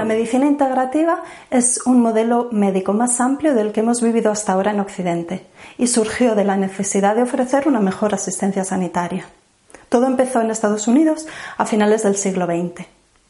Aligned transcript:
La 0.00 0.06
medicina 0.06 0.46
integrativa 0.46 1.22
es 1.50 1.82
un 1.84 2.00
modelo 2.00 2.48
médico 2.52 2.94
más 2.94 3.20
amplio 3.20 3.54
del 3.54 3.70
que 3.70 3.80
hemos 3.80 4.00
vivido 4.00 4.32
hasta 4.32 4.54
ahora 4.54 4.70
en 4.70 4.80
Occidente 4.80 5.44
y 5.76 5.88
surgió 5.88 6.34
de 6.34 6.42
la 6.42 6.56
necesidad 6.56 7.14
de 7.14 7.24
ofrecer 7.24 7.68
una 7.68 7.80
mejor 7.80 8.14
asistencia 8.14 8.64
sanitaria. 8.64 9.26
Todo 9.90 10.06
empezó 10.06 10.40
en 10.40 10.50
Estados 10.50 10.88
Unidos 10.88 11.26
a 11.58 11.66
finales 11.66 12.02
del 12.02 12.16
siglo 12.16 12.46
XX. 12.46 12.86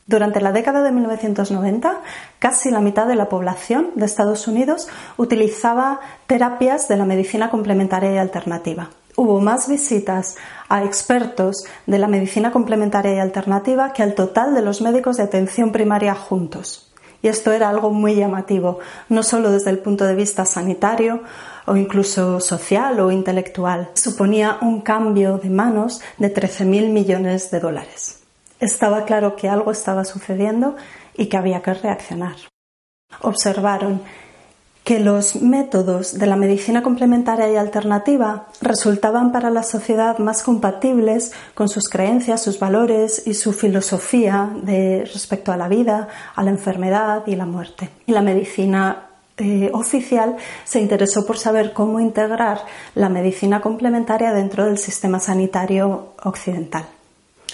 Durante 0.07 0.41
la 0.41 0.53
década 0.53 0.85
de 0.85 0.93
1990, 0.93 2.03
casi 2.39 2.71
la 2.71 2.81
mitad 2.81 3.09
de 3.09 3.17
la 3.17 3.29
población 3.29 3.91
de 3.97 4.07
Estados 4.07 4.47
Unidos 4.47 4.87
utilizaba 5.17 5.99
terapias 6.29 6.87
de 6.87 6.97
la 6.97 7.05
medicina 7.05 7.51
complementaria 7.51 8.15
y 8.15 8.19
alternativa. 8.19 8.91
Hubo 9.17 9.41
más 9.41 9.69
visitas 9.69 10.37
a 10.69 10.85
expertos 10.85 11.65
de 11.87 11.99
la 11.99 12.09
medicina 12.09 12.53
complementaria 12.53 13.15
y 13.15 13.19
alternativa 13.19 13.93
que 13.93 14.03
al 14.03 14.15
total 14.15 14.55
de 14.55 14.63
los 14.63 14.81
médicos 14.81 15.17
de 15.17 15.25
atención 15.25 15.73
primaria 15.73 16.15
juntos. 16.15 16.93
Y 17.23 17.29
esto 17.29 17.53
era 17.53 17.69
algo 17.69 17.91
muy 17.91 18.15
llamativo, 18.15 18.79
no 19.09 19.23
solo 19.23 19.51
desde 19.51 19.71
el 19.71 19.79
punto 19.79 20.07
de 20.07 20.15
vista 20.15 20.47
sanitario 20.47 21.23
o 21.67 21.77
incluso 21.77 22.41
social 22.41 22.99
o 23.01 23.11
intelectual. 23.11 23.91
Suponía 23.95 24.59
un 24.63 24.81
cambio 24.81 25.37
de 25.39 25.51
manos 25.51 26.01
de 26.17 26.33
13.000 26.33 26.89
millones 26.89 27.51
de 27.51 27.61
dólares 27.61 28.21
estaba 28.61 29.07
claro 29.07 29.37
que 29.37 29.49
algo 29.49 29.73
estaba 29.73 30.05
sucediendo 30.05 30.77
y 31.17 31.27
que 31.27 31.37
había 31.37 31.63
que 31.63 31.75
reaccionar. 31.75 32.37
Observaron 33.23 34.03
que 34.85 34.99
los 34.99 35.37
métodos 35.37 36.19
de 36.19 36.27
la 36.27 36.37
medicina 36.37 36.83
complementaria 36.83 37.51
y 37.51 37.57
alternativa 37.57 38.47
resultaban 38.61 39.31
para 39.31 39.51
la 39.51 39.63
sociedad 39.63 40.19
más 40.19 40.43
compatibles 40.43 41.33
con 41.55 41.69
sus 41.69 41.89
creencias, 41.89 42.43
sus 42.43 42.59
valores 42.59 43.27
y 43.27 43.35
su 43.35 43.53
filosofía 43.53 44.51
de 44.63 45.05
respecto 45.05 45.53
a 45.53 45.57
la 45.57 45.69
vida, 45.69 46.09
a 46.35 46.43
la 46.43 46.51
enfermedad 46.51 47.23
y 47.27 47.37
la 47.37 47.47
muerte. 47.47 47.91
Y 48.07 48.13
la 48.13 48.23
medicina 48.23 49.07
eh, 49.37 49.71
oficial 49.73 50.37
se 50.65 50.81
interesó 50.81 51.27
por 51.27 51.39
saber 51.39 51.73
cómo 51.73 52.01
integrar 52.01 52.61
la 52.95 53.09
medicina 53.09 53.61
complementaria 53.61 54.33
dentro 54.33 54.67
del 54.67 54.79
sistema 54.79 55.21
sanitario 55.21 56.15
occidental. 56.25 57.00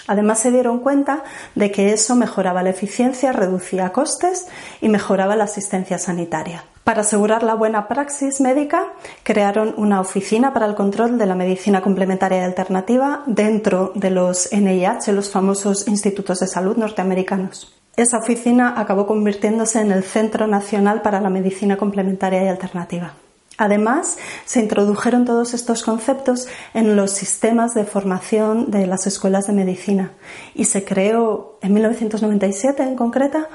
Además 0.06 0.38
se 0.38 0.50
dieron 0.50 0.80
cuenta 0.80 1.24
de 1.54 1.70
que 1.70 1.92
eso 1.92 2.14
mejoraba 2.16 2.62
la 2.62 2.70
eficiencia, 2.70 3.32
reducía 3.32 3.92
costes 3.92 4.46
y 4.80 4.88
mejoraba 4.88 5.36
la 5.36 5.44
asistencia 5.44 5.98
sanitaria. 5.98 6.64
Para 6.84 7.00
asegurar 7.00 7.42
la 7.42 7.54
buena 7.54 7.88
praxis 7.88 8.40
médica, 8.40 8.92
crearon 9.24 9.74
una 9.76 10.00
oficina 10.00 10.52
para 10.52 10.66
el 10.66 10.76
control 10.76 11.18
de 11.18 11.26
la 11.26 11.34
medicina 11.34 11.80
complementaria 11.80 12.38
y 12.38 12.44
alternativa 12.44 13.24
dentro 13.26 13.90
de 13.96 14.10
los 14.10 14.48
NIH, 14.52 15.12
los 15.12 15.30
famosos 15.30 15.88
institutos 15.88 16.38
de 16.38 16.46
salud 16.46 16.76
norteamericanos. 16.76 17.76
Esa 17.96 18.18
oficina 18.18 18.74
acabó 18.76 19.06
convirtiéndose 19.06 19.80
en 19.80 19.90
el 19.90 20.04
Centro 20.04 20.46
Nacional 20.46 21.02
para 21.02 21.20
la 21.20 21.30
Medicina 21.30 21.76
Complementaria 21.76 22.44
y 22.44 22.48
Alternativa. 22.48 23.14
Además, 23.58 24.18
se 24.44 24.60
introdujeron 24.60 25.24
todos 25.24 25.54
estos 25.54 25.82
conceptos 25.82 26.46
en 26.74 26.94
los 26.94 27.12
sistemas 27.12 27.74
de 27.74 27.84
formación 27.84 28.70
de 28.70 28.86
las 28.86 29.06
escuelas 29.06 29.46
de 29.46 29.54
medicina 29.54 30.12
y 30.54 30.64
se 30.64 30.84
creó 30.84 31.58
en 31.62 31.72
1997 31.72 32.82
en 32.82 32.96
concreta 32.96 33.48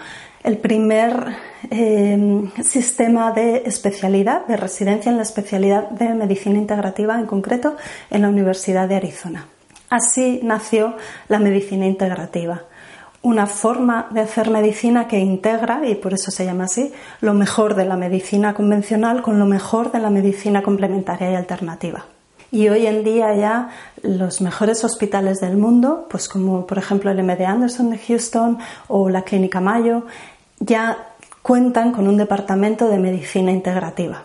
el 0.43 0.57
primer 0.57 1.35
em, 1.69 2.51
sistema 2.63 3.31
de 3.31 3.57
especialidad, 3.65 4.47
de 4.47 4.57
residencia 4.57 5.11
en 5.11 5.17
la 5.17 5.23
especialidad 5.23 5.89
de 5.91 6.15
medicina 6.15 6.57
integrativa 6.57 7.19
en 7.19 7.27
concreto 7.27 7.77
en 8.09 8.23
la 8.23 8.29
Universidad 8.29 8.89
de 8.89 8.95
Arizona. 8.95 9.47
Así 9.89 10.39
nació 10.41 10.95
la 11.27 11.37
medicina 11.37 11.85
integrativa 11.85 12.63
una 13.23 13.45
forma 13.45 14.07
de 14.11 14.21
hacer 14.21 14.49
medicina 14.49 15.07
que 15.07 15.19
integra, 15.19 15.81
y 15.85 15.95
por 15.95 16.13
eso 16.13 16.31
se 16.31 16.45
llama 16.45 16.63
así, 16.63 16.91
lo 17.21 17.33
mejor 17.33 17.75
de 17.75 17.85
la 17.85 17.95
medicina 17.95 18.53
convencional 18.53 19.21
con 19.21 19.37
lo 19.37 19.45
mejor 19.45 19.91
de 19.91 19.99
la 19.99 20.09
medicina 20.09 20.63
complementaria 20.63 21.31
y 21.31 21.35
alternativa. 21.35 22.05
Y 22.51 22.67
hoy 22.67 22.85
en 22.85 23.03
día 23.03 23.33
ya 23.35 23.69
los 24.01 24.41
mejores 24.41 24.83
hospitales 24.83 25.39
del 25.39 25.55
mundo, 25.55 26.07
pues 26.09 26.27
como 26.27 26.67
por 26.67 26.77
ejemplo 26.77 27.09
el 27.09 27.23
MD 27.23 27.45
Anderson 27.45 27.91
de 27.91 27.97
Houston 27.97 28.57
o 28.87 29.09
la 29.09 29.21
Clínica 29.21 29.61
Mayo, 29.61 30.05
ya 30.59 30.97
cuentan 31.41 31.91
con 31.93 32.07
un 32.07 32.17
departamento 32.17 32.89
de 32.89 32.97
medicina 32.97 33.51
integrativa. 33.51 34.23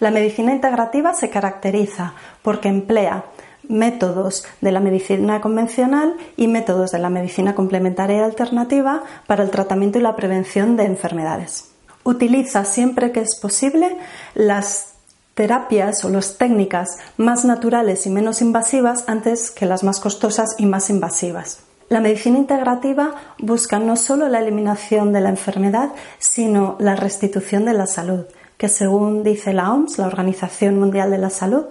La 0.00 0.10
medicina 0.10 0.52
integrativa 0.52 1.14
se 1.14 1.30
caracteriza 1.30 2.12
porque 2.42 2.68
emplea 2.68 3.24
métodos 3.68 4.44
de 4.60 4.72
la 4.72 4.80
medicina 4.80 5.40
convencional 5.40 6.14
y 6.36 6.48
métodos 6.48 6.90
de 6.90 6.98
la 6.98 7.10
medicina 7.10 7.54
complementaria 7.54 8.18
y 8.18 8.20
alternativa 8.20 9.02
para 9.26 9.44
el 9.44 9.50
tratamiento 9.50 9.98
y 9.98 10.02
la 10.02 10.16
prevención 10.16 10.76
de 10.76 10.84
enfermedades. 10.84 11.70
Utiliza 12.02 12.64
siempre 12.64 13.12
que 13.12 13.20
es 13.20 13.36
posible 13.36 13.96
las 14.34 14.94
terapias 15.34 16.04
o 16.04 16.08
las 16.08 16.38
técnicas 16.38 16.98
más 17.16 17.44
naturales 17.44 18.06
y 18.06 18.10
menos 18.10 18.42
invasivas 18.42 19.04
antes 19.06 19.50
que 19.50 19.66
las 19.66 19.84
más 19.84 20.00
costosas 20.00 20.56
y 20.58 20.66
más 20.66 20.90
invasivas. 20.90 21.60
La 21.88 22.00
medicina 22.00 22.38
integrativa 22.38 23.14
busca 23.38 23.78
no 23.78 23.96
solo 23.96 24.28
la 24.28 24.38
eliminación 24.38 25.12
de 25.12 25.20
la 25.20 25.30
enfermedad, 25.30 25.90
sino 26.18 26.76
la 26.78 26.94
restitución 26.94 27.64
de 27.64 27.74
la 27.74 27.86
salud, 27.86 28.26
que 28.56 28.68
según 28.68 29.24
dice 29.24 29.52
la 29.52 29.72
OMS, 29.72 29.98
la 29.98 30.06
Organización 30.06 30.78
Mundial 30.78 31.10
de 31.10 31.18
la 31.18 31.30
Salud, 31.30 31.64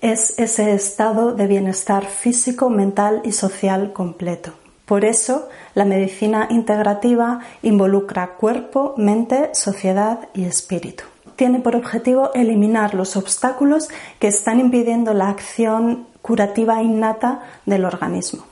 es 0.00 0.38
ese 0.38 0.74
estado 0.74 1.32
de 1.32 1.46
bienestar 1.46 2.06
físico, 2.06 2.70
mental 2.70 3.22
y 3.24 3.32
social 3.32 3.92
completo. 3.92 4.52
Por 4.86 5.04
eso, 5.04 5.48
la 5.74 5.84
medicina 5.84 6.48
integrativa 6.50 7.40
involucra 7.62 8.34
cuerpo, 8.36 8.94
mente, 8.98 9.50
sociedad 9.54 10.28
y 10.34 10.44
espíritu. 10.44 11.04
Tiene 11.36 11.60
por 11.60 11.74
objetivo 11.74 12.32
eliminar 12.34 12.94
los 12.94 13.16
obstáculos 13.16 13.88
que 14.18 14.28
están 14.28 14.60
impidiendo 14.60 15.14
la 15.14 15.30
acción 15.30 16.06
curativa 16.20 16.82
innata 16.82 17.40
del 17.66 17.84
organismo. 17.84 18.44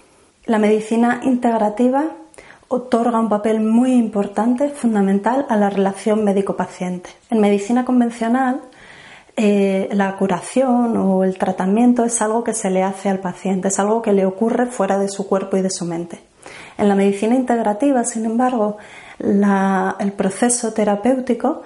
La 0.46 0.58
medicina 0.58 1.20
integrativa 1.22 2.04
otorga 2.68 3.20
un 3.20 3.28
papel 3.28 3.60
muy 3.60 3.92
importante, 3.92 4.70
fundamental, 4.70 5.44
a 5.50 5.56
la 5.56 5.68
relación 5.68 6.24
médico-paciente. 6.24 7.10
En 7.30 7.40
medicina 7.40 7.84
convencional, 7.84 8.62
eh, 9.36 9.88
la 9.92 10.16
curación 10.16 10.96
o 10.96 11.24
el 11.24 11.38
tratamiento 11.38 12.04
es 12.04 12.20
algo 12.20 12.44
que 12.44 12.52
se 12.52 12.70
le 12.70 12.82
hace 12.82 13.08
al 13.08 13.20
paciente, 13.20 13.68
es 13.68 13.78
algo 13.78 14.02
que 14.02 14.12
le 14.12 14.26
ocurre 14.26 14.66
fuera 14.66 14.98
de 14.98 15.08
su 15.08 15.26
cuerpo 15.26 15.56
y 15.56 15.62
de 15.62 15.70
su 15.70 15.84
mente. 15.84 16.20
En 16.76 16.88
la 16.88 16.94
medicina 16.94 17.34
integrativa, 17.34 18.04
sin 18.04 18.24
embargo, 18.24 18.76
el 19.18 20.12
proceso 20.12 20.72
terapéutico 20.72 21.62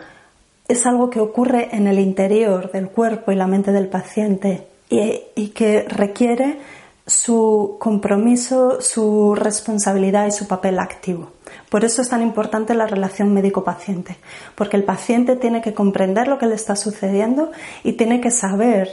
es 0.68 0.86
algo 0.86 1.10
que 1.10 1.20
ocurre 1.20 1.68
en 1.72 1.86
el 1.86 1.98
interior 1.98 2.70
del 2.70 2.88
cuerpo 2.88 3.32
y 3.32 3.36
la 3.36 3.46
mente 3.46 3.72
del 3.72 3.88
paciente 3.88 4.66
y 4.88 5.48
que 5.48 5.82
requiere 5.88 6.58
su 7.06 7.76
compromiso, 7.78 8.80
su 8.80 9.34
responsabilidad 9.34 10.26
y 10.26 10.32
su 10.32 10.46
papel 10.46 10.78
activo. 10.78 11.30
Por 11.70 11.84
eso 11.84 12.02
es 12.02 12.08
tan 12.08 12.22
importante 12.22 12.74
la 12.74 12.86
relación 12.86 13.32
médico-paciente, 13.34 14.16
porque 14.54 14.76
el 14.76 14.84
paciente 14.84 15.36
tiene 15.36 15.60
que 15.60 15.74
comprender 15.74 16.28
lo 16.28 16.38
que 16.38 16.46
le 16.46 16.54
está 16.54 16.76
sucediendo 16.76 17.50
y 17.82 17.94
tiene 17.94 18.20
que 18.20 18.30
saber 18.30 18.88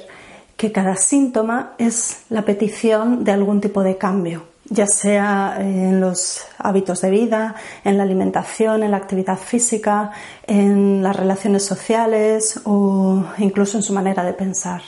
que 0.58 0.72
cada 0.72 0.96
síntoma 0.96 1.74
es 1.78 2.24
la 2.30 2.44
petición 2.44 3.24
de 3.24 3.32
algún 3.32 3.62
tipo 3.62 3.84
de 3.84 3.98
cambio, 3.98 4.44
ya 4.70 4.88
sea 4.88 5.58
en 5.60 6.00
los 6.00 6.46
hábitos 6.58 7.02
de 7.02 7.10
vida, 7.10 7.56
en 7.84 7.98
la 7.98 8.04
alimentación, 8.04 8.84
en 8.84 8.92
la 8.92 8.98
actividad 8.98 9.38
física, 9.38 10.12
en 10.48 11.04
las 11.04 11.16
relaciones 11.16 11.66
sociales 11.66 12.62
o 12.66 13.24
incluso 13.38 13.78
en 13.78 13.84
su 13.84 13.94
manera 13.94 14.24
de 14.24 14.34
pensar. 14.34 14.82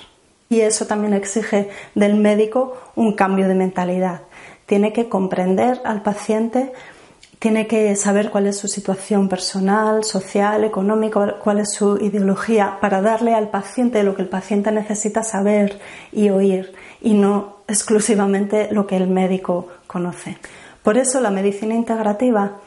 Y 0.49 0.61
eso 0.61 0.85
también 0.85 1.13
exige 1.13 1.69
del 1.95 2.15
médico 2.15 2.77
un 2.95 3.13
cambio 3.13 3.47
de 3.47 3.55
mentalidad. 3.55 4.21
Tiene 4.65 4.93
que 4.93 5.09
comprender 5.09 5.81
al 5.83 6.01
paciente, 6.01 6.71
tiene 7.39 7.67
que 7.67 7.95
saber 7.95 8.29
cuál 8.29 8.47
es 8.47 8.57
su 8.57 8.67
situación 8.67 9.29
personal, 9.29 10.03
social, 10.03 10.63
económica, 10.63 11.35
cuál 11.43 11.59
es 11.59 11.73
su 11.73 11.97
ideología, 11.97 12.77
para 12.81 13.01
darle 13.01 13.33
al 13.33 13.49
paciente 13.49 14.03
lo 14.03 14.15
que 14.15 14.21
el 14.21 14.29
paciente 14.29 14.71
necesita 14.71 15.23
saber 15.23 15.79
y 16.11 16.29
oír, 16.29 16.73
y 17.01 17.13
no 17.13 17.57
exclusivamente 17.67 18.69
lo 18.71 18.87
que 18.87 18.97
el 18.97 19.07
médico 19.07 19.67
conoce. 19.87 20.37
Por 20.83 20.97
eso 20.97 21.19
la 21.19 21.31
medicina 21.31 21.73
integrativa 21.73 22.59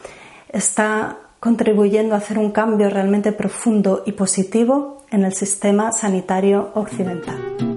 está 0.49 1.19
contribuyendo 1.41 2.15
a 2.15 2.19
hacer 2.19 2.39
un 2.39 2.51
cambio 2.51 2.91
realmente 2.91 3.33
profundo 3.33 4.03
y 4.07 4.13
positivo 4.13 5.05
en 5.11 5.25
el 5.25 5.35
sistema 5.35 5.93
sanitario 5.93 6.71
occidental. 6.75 7.68